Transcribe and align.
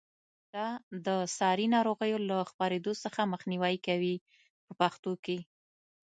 دا 0.55 0.67
د 1.05 1.07
ساري 1.37 1.67
ناروغیو 1.75 2.17
له 2.29 2.37
خپرېدو 2.49 2.93
څخه 3.03 3.21
مخنیوی 3.33 3.75
کوي 3.87 4.15
په 4.65 4.73
پښتو 4.81 5.11
کې. 5.23 5.37